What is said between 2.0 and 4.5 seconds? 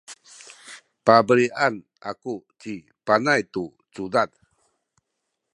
aku ci Panay tu cudad.